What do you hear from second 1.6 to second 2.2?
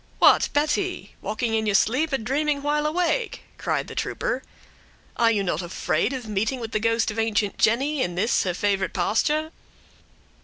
your sleep, or